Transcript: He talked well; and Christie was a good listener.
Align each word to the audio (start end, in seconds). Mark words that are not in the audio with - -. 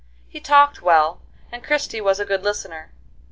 He 0.27 0.39
talked 0.39 0.81
well; 0.81 1.21
and 1.51 1.63
Christie 1.63 2.01
was 2.01 2.19
a 2.19 2.25
good 2.25 2.41
listener. 2.41 2.91